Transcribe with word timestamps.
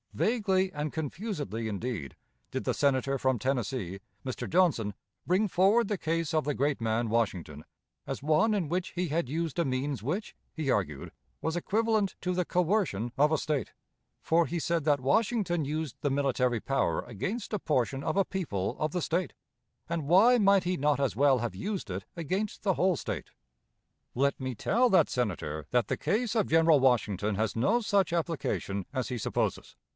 Vaguely 0.13 0.73
and 0.73 0.91
confusedly, 0.91 1.67
indeed, 1.69 2.17
did 2.49 2.63
the 2.65 2.73
Senator 2.73 3.17
from 3.17 3.37
Tennessee 3.39 3.99
[Mr. 4.25 4.49
Johnson] 4.49 4.93
bring 5.25 5.47
forward 5.47 5.87
the 5.87 5.97
case 5.97 6.33
of 6.33 6.43
the 6.43 6.55
great 6.55 6.81
man, 6.81 7.07
Washington, 7.07 7.63
as 8.05 8.21
one 8.23 8.53
in 8.53 8.67
which 8.67 8.89
he 8.89 9.07
had 9.07 9.29
used 9.29 9.57
a 9.57 9.63
means 9.63 10.03
which, 10.03 10.35
he 10.53 10.69
argued, 10.71 11.11
was 11.39 11.55
equivalent 11.55 12.15
to 12.21 12.33
the 12.33 12.43
coercion 12.43 13.13
of 13.17 13.31
a 13.31 13.37
State; 13.37 13.71
for 14.21 14.47
he 14.47 14.59
said 14.59 14.83
that 14.83 14.99
Washington 14.99 15.63
used 15.63 15.95
the 16.01 16.09
military 16.11 16.59
power 16.59 17.01
against 17.03 17.53
a 17.53 17.59
portion 17.59 18.03
of 18.03 18.17
a 18.17 18.25
people 18.25 18.75
of 18.79 18.91
the 18.91 19.03
State; 19.03 19.33
and 19.87 20.07
why 20.07 20.37
might 20.39 20.63
he 20.65 20.75
not 20.77 20.99
as 20.99 21.15
well 21.15 21.39
have 21.39 21.55
used 21.55 21.89
it 21.89 22.03
against 22.17 22.63
the 22.63 22.73
whole 22.73 22.97
State? 22.97 23.29
Let 24.13 24.37
me 24.41 24.55
tell 24.55 24.89
that 24.89 25.09
Senator 25.09 25.67
that 25.69 25.87
the 25.87 25.95
case 25.97 26.35
of 26.35 26.49
General 26.49 26.79
Washington 26.81 27.35
has 27.35 27.55
no 27.55 27.79
such 27.79 28.11
application 28.11 28.85
as 28.91 29.07
he 29.07 29.17
supposes. 29.19 29.75